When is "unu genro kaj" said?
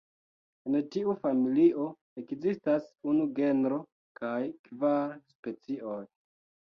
3.11-4.41